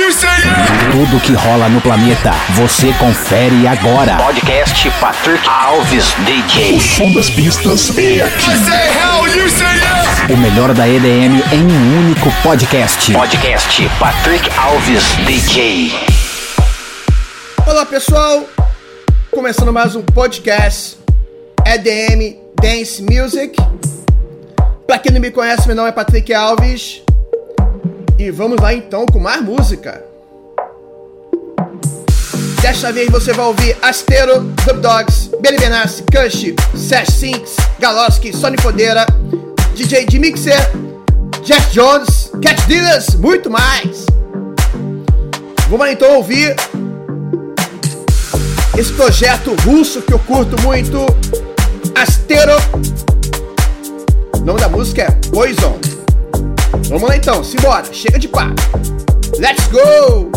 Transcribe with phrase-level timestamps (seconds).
[0.00, 4.16] Tudo que rola no planeta, você confere agora.
[4.16, 6.80] Podcast Patrick Alves DJ.
[6.80, 8.50] som das pistas é aqui.
[10.32, 13.12] O melhor da EDM em um único podcast.
[13.12, 15.92] Podcast Patrick Alves DJ.
[17.66, 18.48] Olá pessoal,
[19.30, 20.96] começando mais um podcast
[21.66, 23.54] EDM Dance Music.
[24.86, 27.02] Pra quem não me conhece, meu nome é Patrick Alves
[28.20, 30.04] e vamos lá então com mais música.
[32.60, 38.58] Desta vez você vai ouvir Astero, Dub Dogs, Billy Benassi, Kush, Sash Sinks, Galoski, Sony
[38.58, 39.06] Podeira,
[39.74, 40.60] DJ de Mixer,
[41.42, 44.04] Jeff Jones, Cat Dealers, muito mais.
[45.70, 46.54] Vamos lá então ouvir
[48.76, 51.06] esse projeto russo que eu curto muito,
[51.94, 52.52] Astero.
[54.34, 55.99] O nome da música é Poison.
[56.88, 58.54] Vamos lá então, simbora, chega de papo.
[59.38, 60.30] Let's go!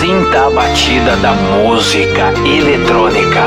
[0.00, 3.42] Sinta a batida da música eletrônica.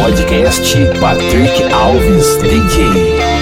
[0.00, 3.41] Podcast Patrick Alves DJ.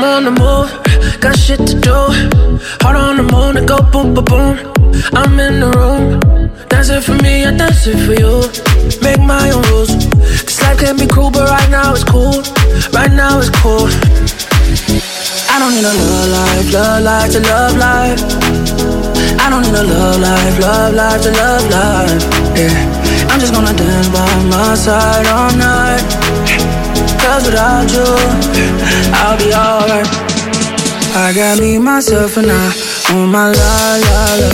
[0.00, 1.92] I'm on the move, got shit to do.
[2.80, 4.56] Hard on the moon, to go boom, boom, boom.
[5.12, 6.20] I'm in the room
[6.70, 8.40] Dance it for me, I dance it for you.
[9.04, 9.92] Make my own rules.
[10.48, 12.40] This life can be cruel, but right now it's cool.
[12.96, 13.92] Right now it's cool.
[15.52, 18.20] I don't need a love life, love life to love life.
[19.36, 23.76] I don't need a love life, love life to love life Yeah, I'm just gonna
[23.76, 26.29] dance by my side all night
[27.22, 28.06] Cause without you,
[29.12, 30.08] I'll be alright
[31.12, 34.50] I got me, myself, and I on my la la la.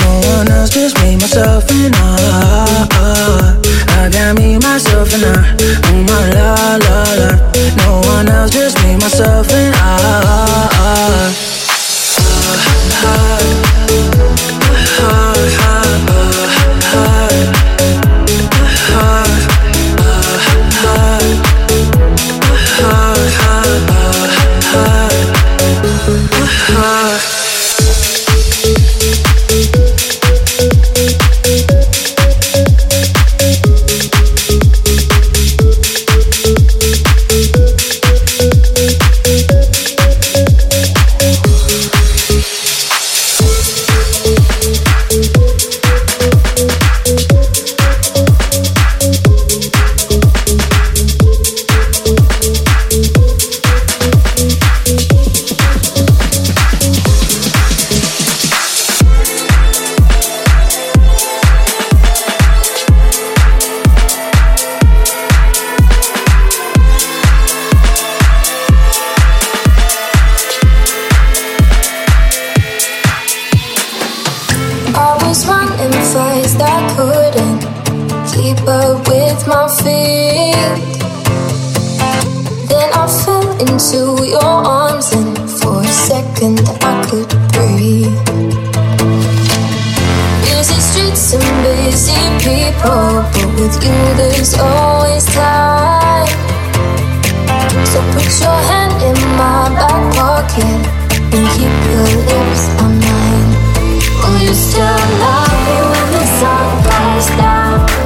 [0.00, 3.58] No one else, just me, myself, and I.
[3.90, 5.36] I got me, myself, and I.
[5.90, 6.54] On my la
[6.86, 7.30] la la.
[7.76, 11.47] No one else, just me, myself and I.
[78.54, 80.76] paper with my feet.
[82.68, 88.16] Then I fell into your arms, and for a second I could breathe.
[90.44, 96.28] Busy streets and busy people, but with you there's always time.
[97.90, 100.80] So put your hand in my back pocket
[101.34, 103.50] and keep your lips on mine.
[104.20, 107.57] Will you still love me when the sun goes down?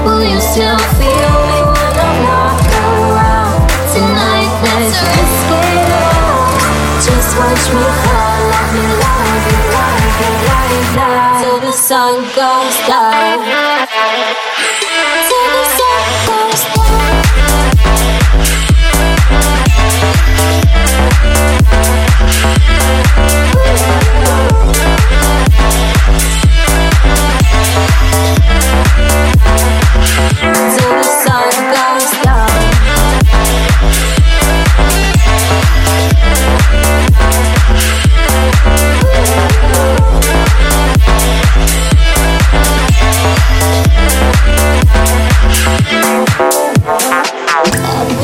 [0.05, 3.69] Will you still feel me when I'm not around?
[3.95, 6.59] Tonight, let's risk it all.
[7.07, 8.12] Just watch me.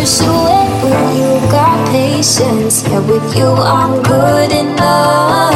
[0.08, 2.82] used to it, but you got patience.
[2.88, 5.52] Yeah, with you I'm good enough.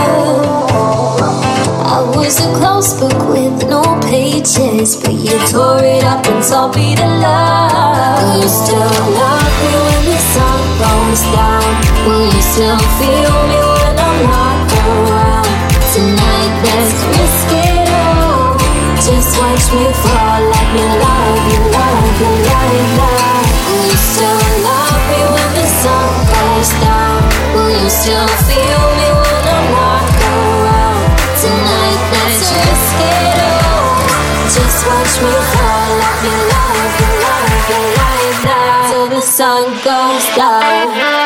[1.96, 6.76] I was a close book with no pages, but you tore it up and taught
[6.76, 8.20] me to love.
[8.20, 11.68] Will you still love me when the sun goes down?
[12.04, 15.52] Will you still feel me when I'm not around?
[15.94, 18.52] Tonight, let's risk it all.
[19.00, 21.01] Just watch me fall like me.
[27.92, 32.00] still feel me when I'm not around Tonight,
[34.54, 36.52] Just watch me fall, let me
[39.12, 41.21] the sun goes down.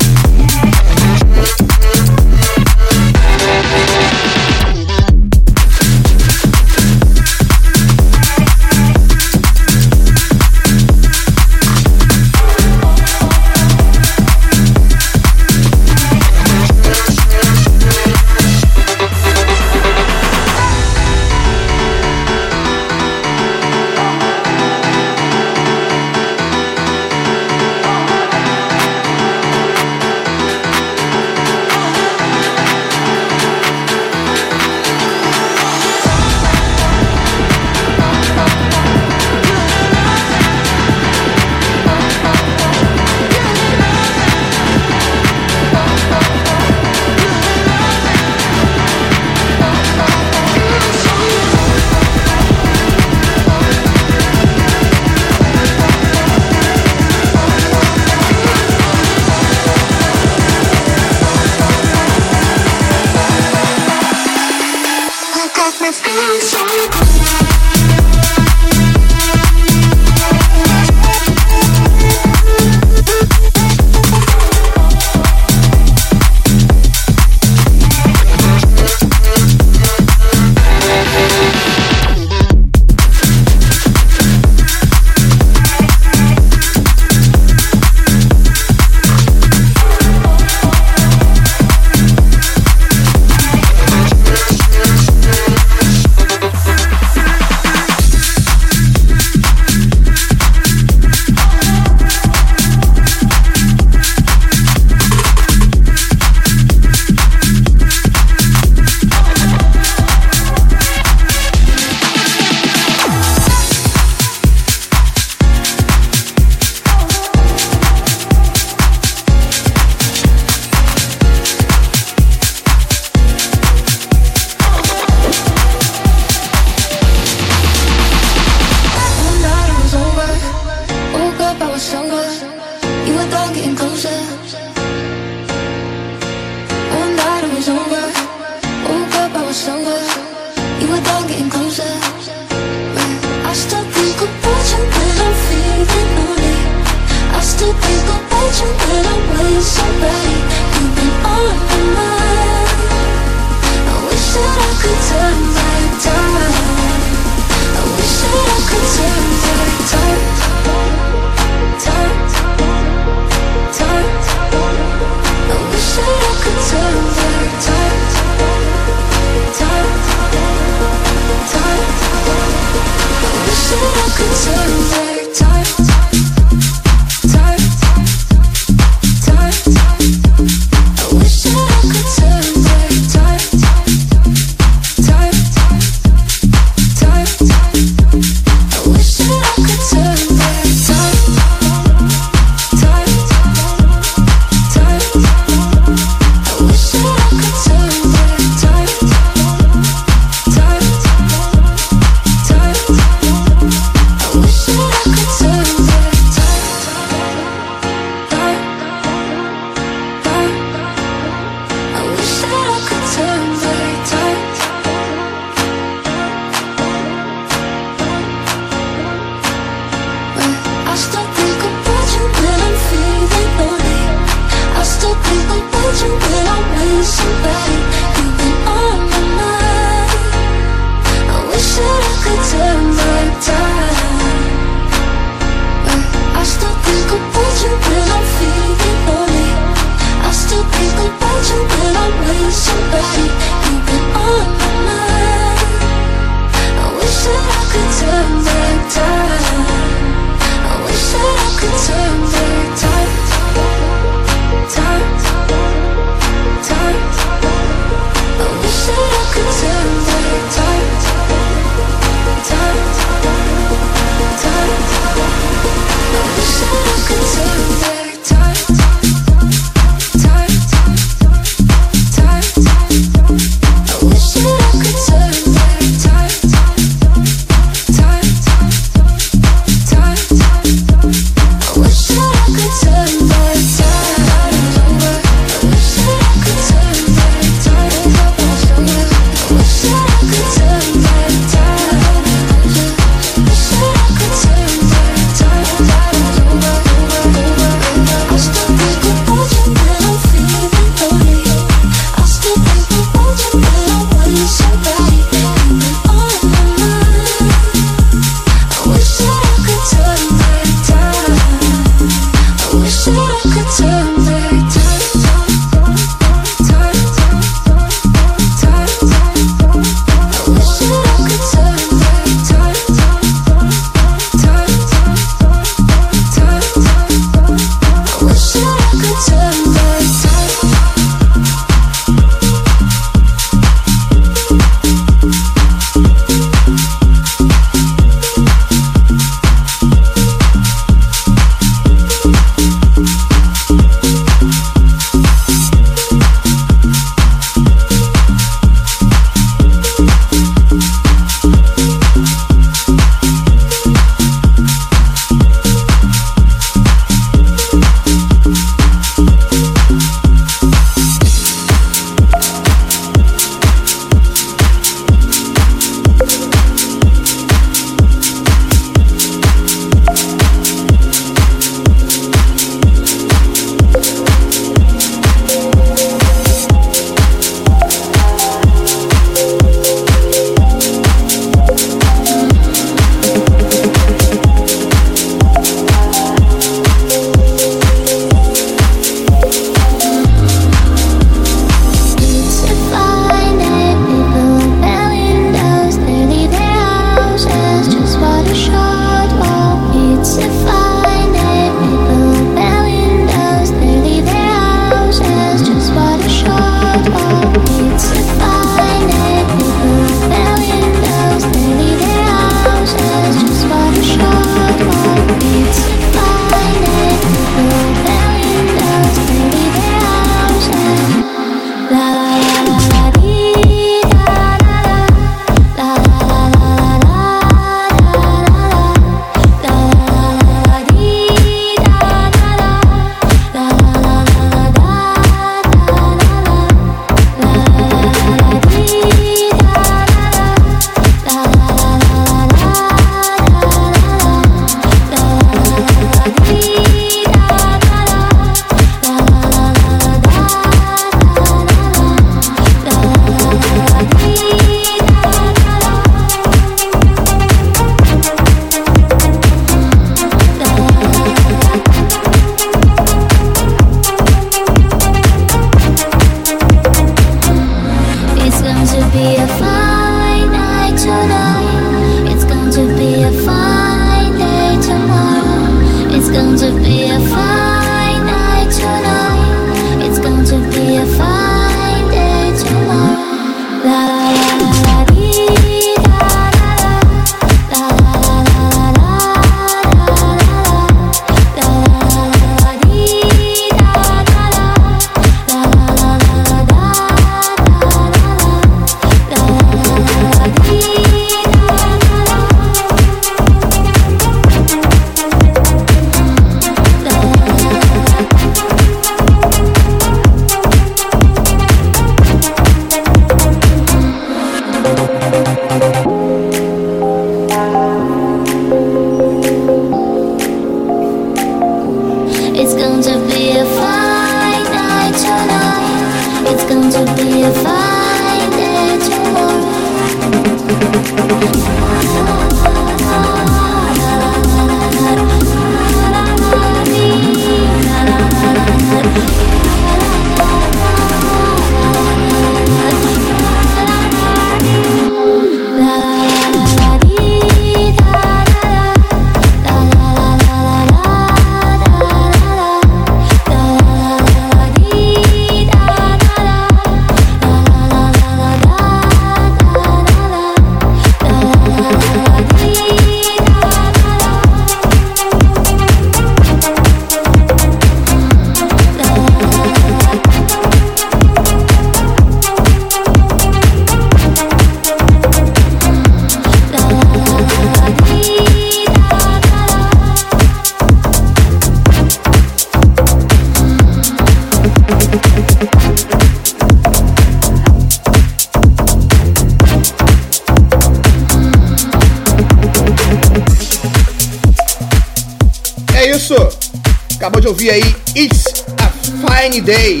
[599.68, 600.00] Day.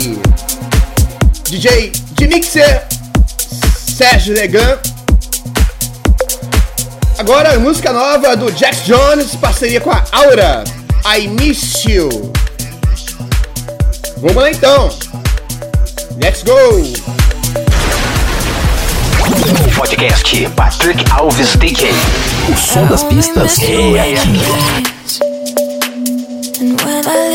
[1.44, 2.86] DJ de Mixer,
[3.76, 4.78] Sérgio Legan.
[7.18, 10.64] Agora, música nova do Jack Jones, parceria com a Aura,
[11.14, 12.08] I Miss You.
[14.22, 14.88] Vamos lá então.
[16.16, 16.82] Let's go!
[19.76, 21.90] Podcast Patrick Alves DJ.
[22.50, 24.88] O som das pistas é aqui.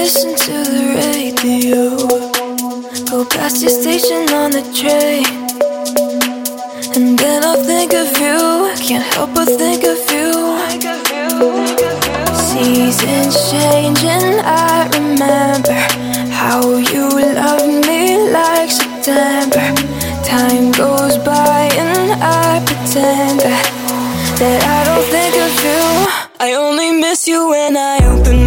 [0.03, 2.22] listen to the radio.
[3.13, 5.23] Go past your station on the train.
[6.95, 8.38] And then I'll think of you.
[8.65, 10.34] I Can't help but think of you.
[12.34, 15.78] Seasons change, and I remember
[16.34, 17.06] how you
[17.38, 19.62] loved me like September.
[20.26, 23.65] Time goes by, and I pretend that,
[24.39, 25.84] that I don't think of you.
[26.39, 28.42] I only miss you when I open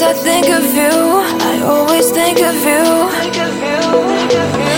[0.00, 0.96] Because I think of you,
[1.52, 2.84] I always think of you.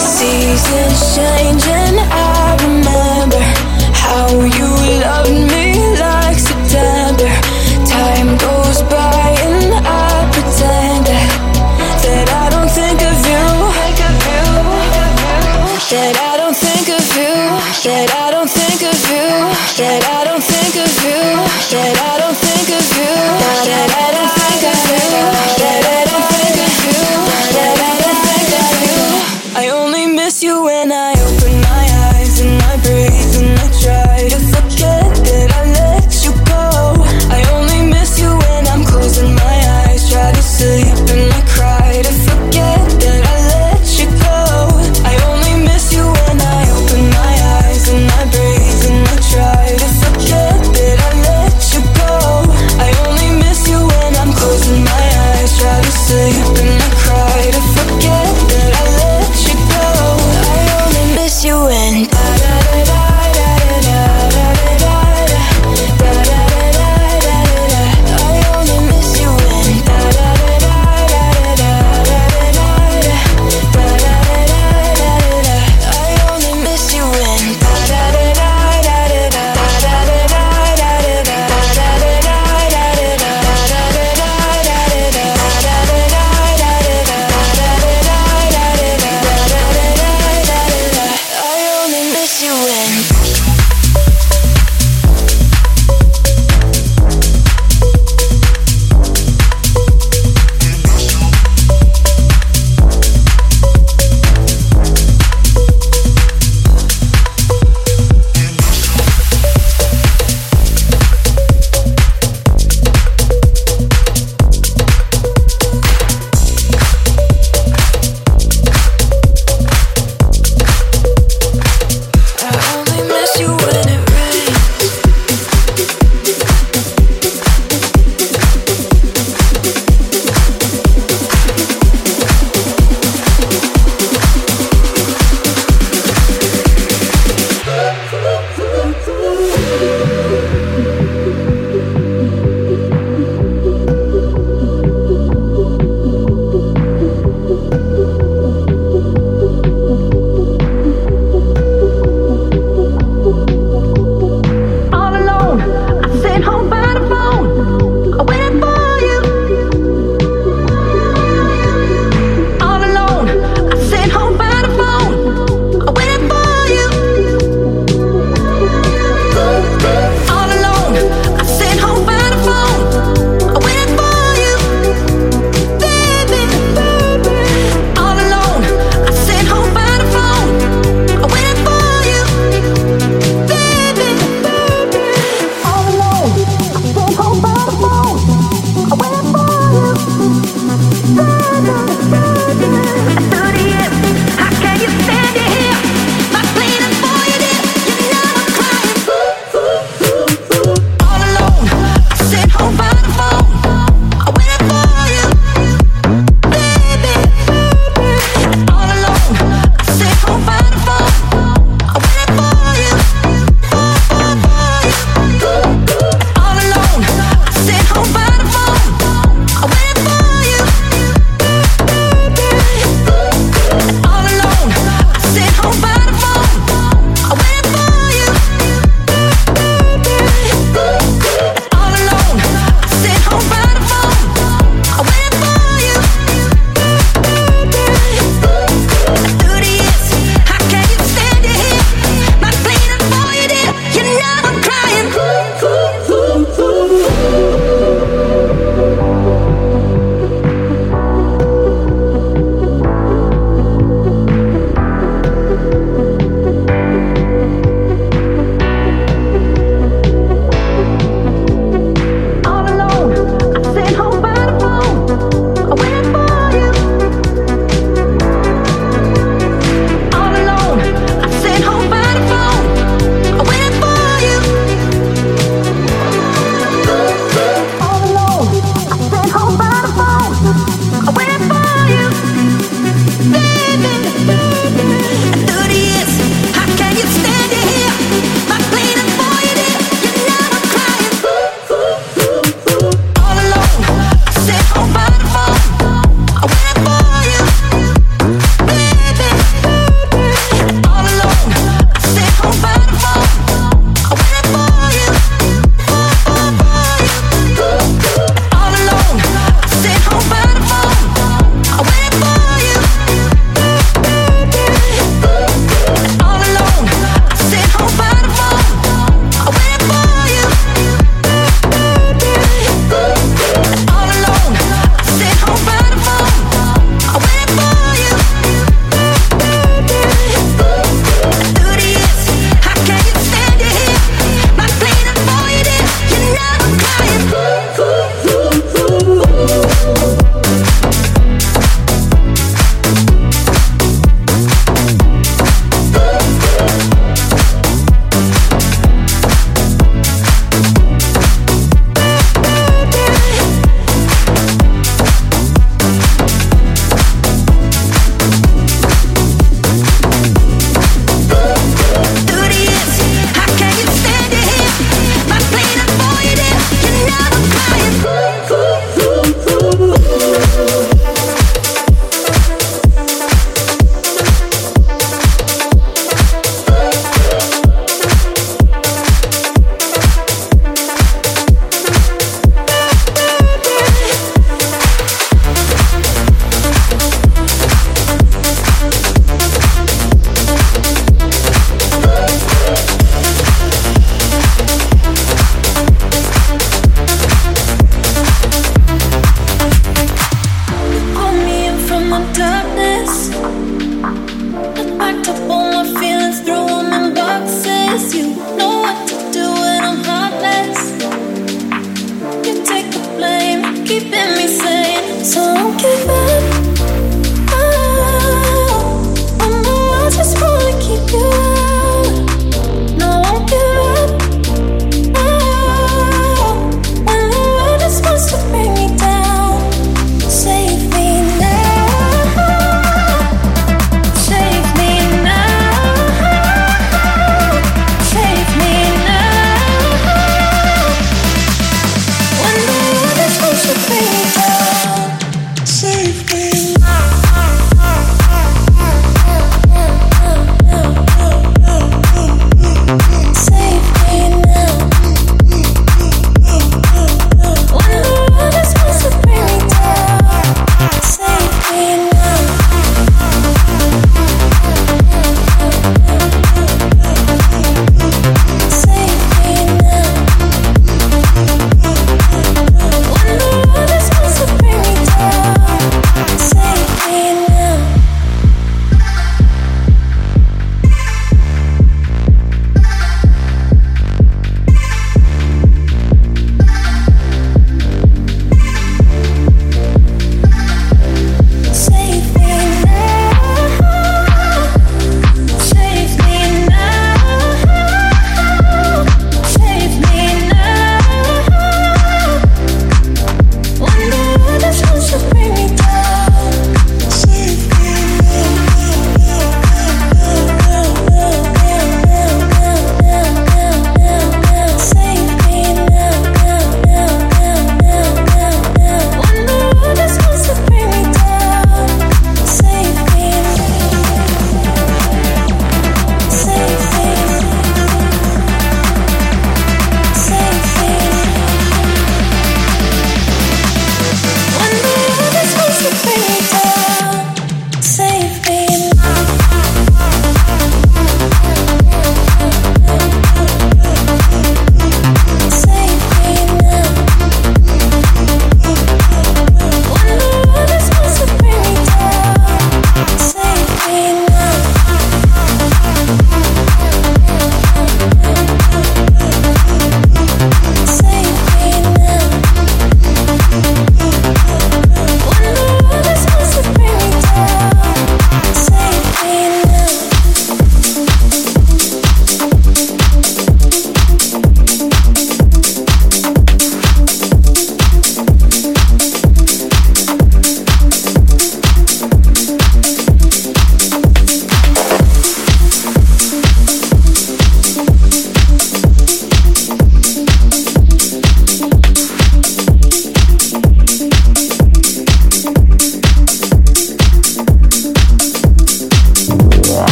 [0.00, 3.38] Seasons change and I remember
[3.94, 4.26] how
[4.58, 4.68] you
[5.06, 5.23] loved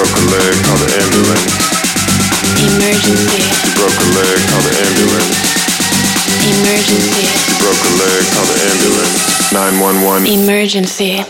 [0.00, 1.52] broke a leg, call the ambulance.
[2.56, 3.44] Emergency.
[3.60, 5.36] She broke a leg, call the ambulance.
[6.40, 7.28] Emergency.
[7.44, 9.52] She broke a leg, call the ambulance.
[9.52, 10.24] 911.
[10.26, 11.20] Emergency.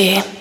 [0.00, 0.39] Yeah.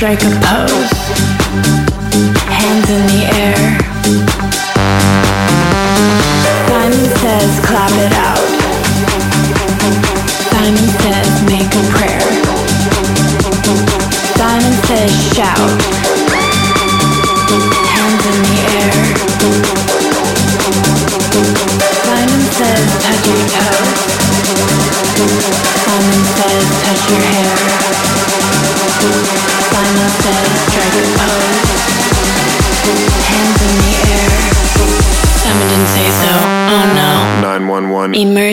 [0.00, 0.92] strike a pose.
[2.48, 3.29] Hands in the air.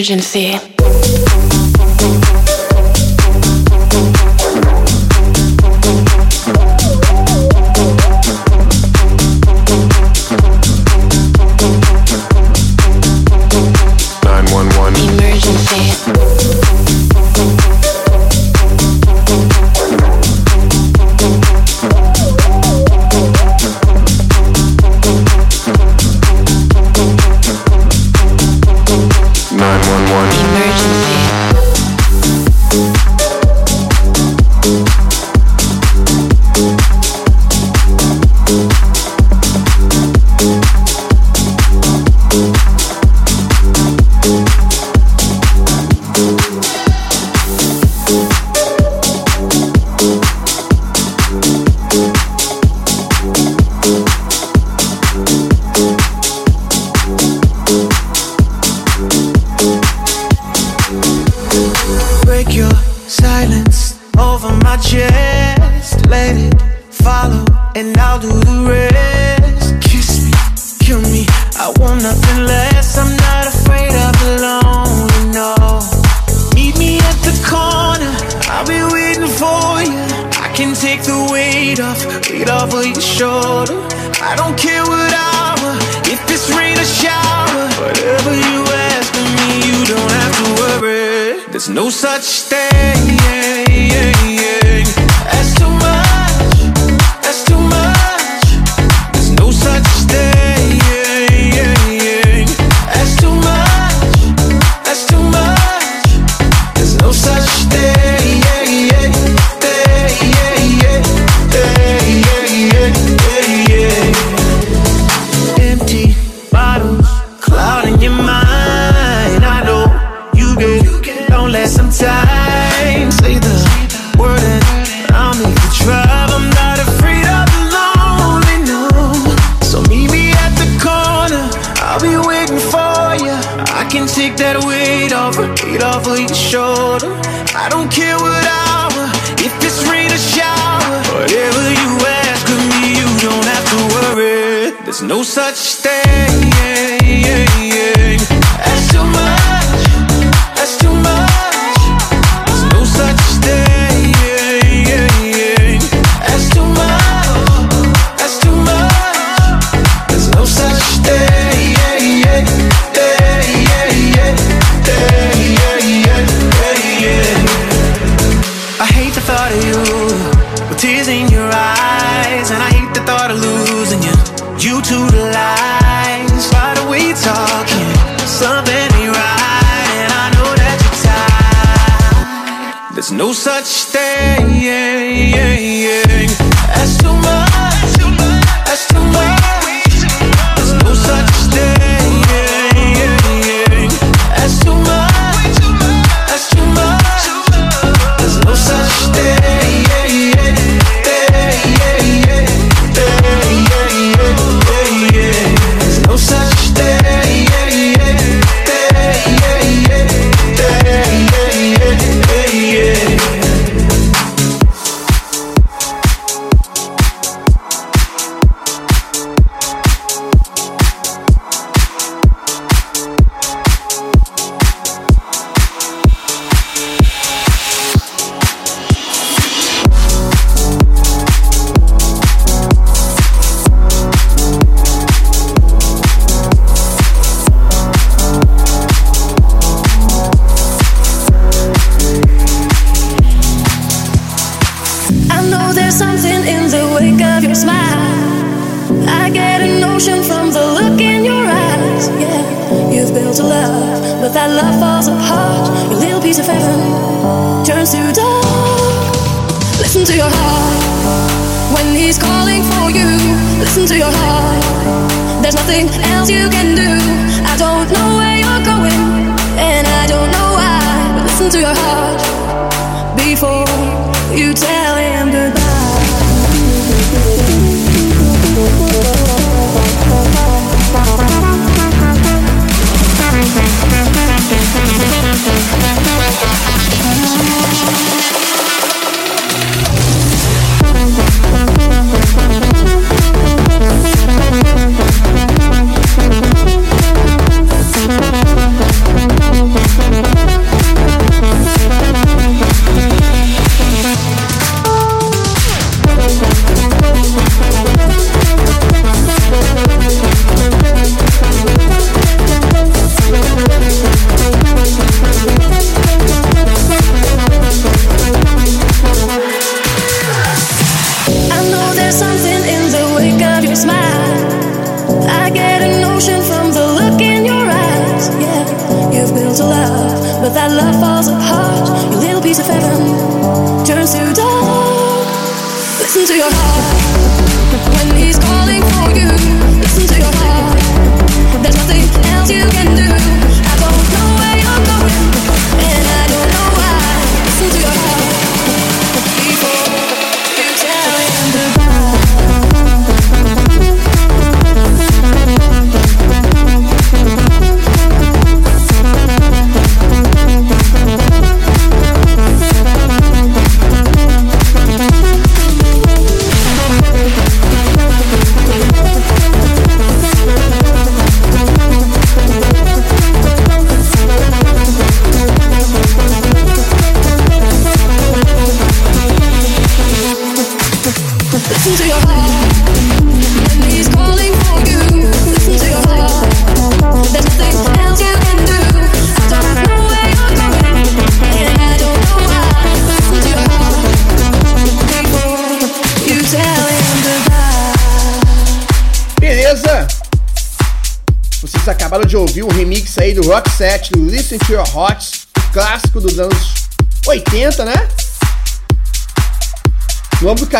[0.10, 0.77] urgency.
[91.70, 93.67] No such thing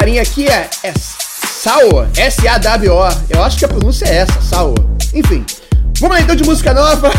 [0.08, 3.10] carinha aqui é, é Sawa, S-A-W-O.
[3.30, 4.74] Eu acho que a pronúncia é essa, Sawa.
[5.14, 5.46] Enfim,
[6.00, 7.12] vamos lá então de música nova.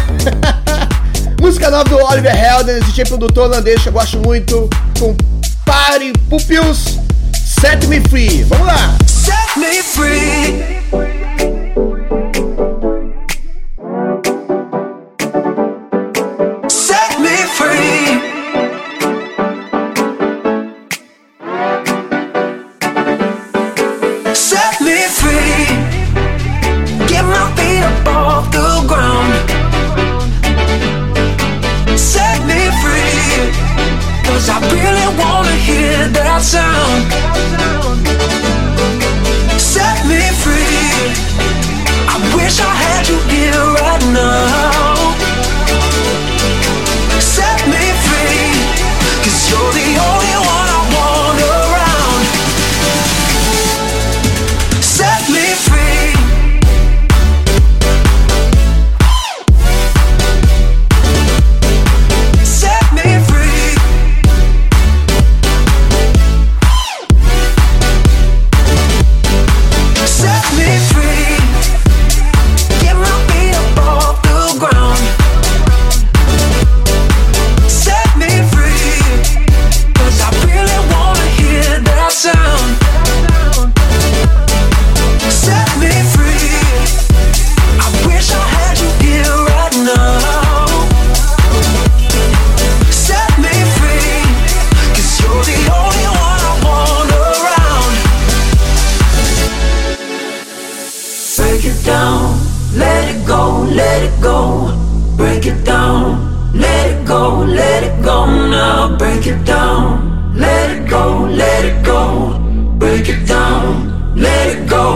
[1.38, 5.14] música nova do Oliver Helden, DJ produtor holandês que eu gosto muito, com
[5.66, 6.98] Party Pupils,
[7.34, 8.44] Set Me Free.
[8.44, 8.96] Vamos lá!
[9.06, 11.57] Set me free.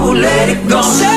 [0.00, 1.11] Terminando mais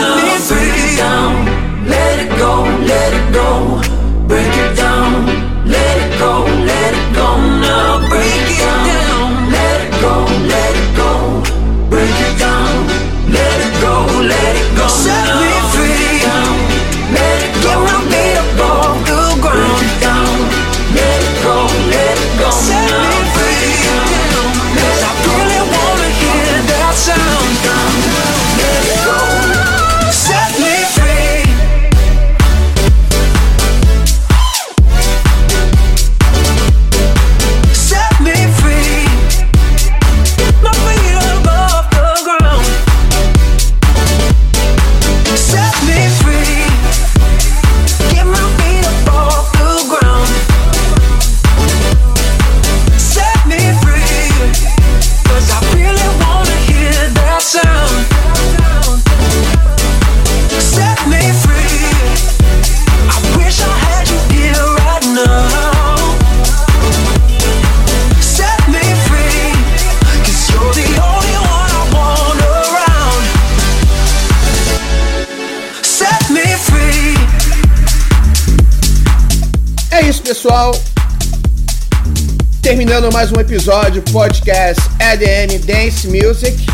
[83.36, 86.66] um episódio podcast EDM Dance Music.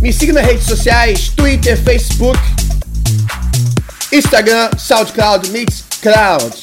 [0.00, 2.38] Me siga nas redes sociais, Twitter, Facebook,
[4.12, 6.56] Instagram, SoundCloud, Mixcloud.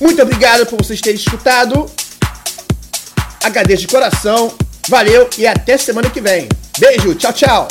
[0.00, 1.88] Muito obrigado por vocês terem escutado.
[3.44, 4.52] Agradeço de coração.
[4.88, 6.48] Valeu e até semana que vem.
[6.78, 7.68] Beijo, tchau, tchau.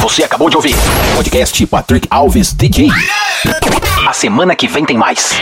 [0.00, 0.76] Você acabou de ouvir
[1.16, 2.88] podcast Patrick Alves DJ.
[4.08, 5.34] A semana que vem tem mais.